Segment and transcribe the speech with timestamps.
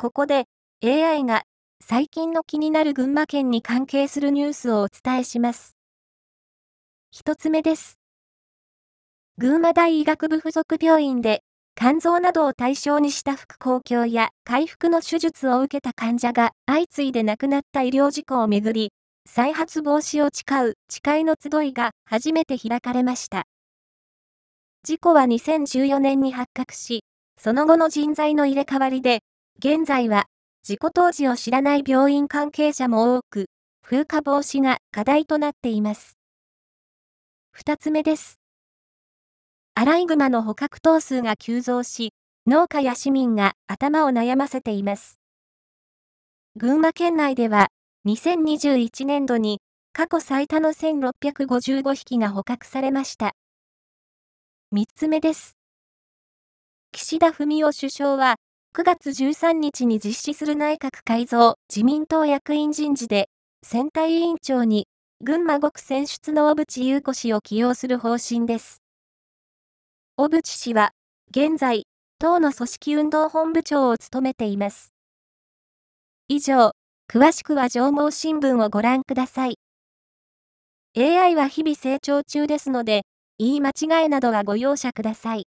[0.00, 0.46] ここで
[0.82, 1.42] AI が
[1.78, 5.76] 最近の気になる群馬県に関係するニュースをお伝えします。
[7.10, 8.00] 一つ目です。
[9.36, 11.42] 群馬大医学部附属病院で
[11.76, 18.94] 肝臓などを対象にした副公共や回復の手術を受けた患者が相次いで亡くなった医療事故をめぐり、
[19.28, 23.44] 再発防止を誓う誓いの集いが初めて開かれました。
[24.82, 27.04] 事故は2014年に発覚し、
[27.36, 29.20] その後の人材の入れ替わりで、
[29.62, 30.24] 現在は
[30.62, 33.50] 事故当時を知らない病院関係者も多く、
[33.82, 36.16] 風化防止が課題となっています。
[37.50, 38.40] 二つ目です。
[39.74, 42.14] アライグマの捕獲頭数が急増し、
[42.46, 45.20] 農家や市民が頭を悩ませています。
[46.56, 47.68] 群馬県内では、
[48.06, 49.60] 2021年度に
[49.92, 53.32] 過去最多の1655匹が捕獲されました。
[54.74, 55.58] 3つ目です。
[56.92, 58.36] 岸田文雄首相は、
[58.72, 63.28] 9月13日に実施する内閣改造自民党役員人事で、
[63.64, 64.86] 選対委員長に
[65.20, 68.80] 群馬5区選出の小渕優子氏を起用する方針です。
[70.16, 70.92] 小渕氏は、
[71.32, 71.88] 現在、
[72.20, 74.92] 党の組織運動本部長を務めています。
[76.28, 76.70] 以上、
[77.12, 79.58] 詳しくは上毛新聞をご覧ください。
[80.96, 83.02] AI は日々成長中ですので、
[83.36, 85.48] 言い間違いなどはご容赦ください。